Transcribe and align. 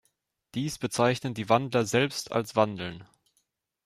Dies 0.55 0.79
bezeichnen 0.79 1.35
die 1.35 1.47
Wandler 1.47 1.85
selbst 1.85 2.31
als 2.31 2.55
Wandeln. 2.55 3.07